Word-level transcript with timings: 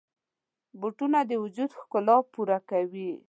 بوټونه 0.79 1.19
د 1.29 1.31
وجود 1.43 1.69
ښکلا 1.79 2.17
پوره 2.33 2.59
کوي. 2.69 3.11